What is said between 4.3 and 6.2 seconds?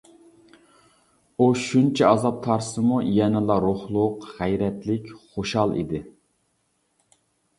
غەيرەتلىك، خۇشال ئىدى.